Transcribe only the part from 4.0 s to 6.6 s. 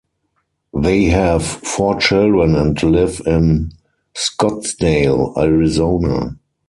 Scottsdale, Arizona.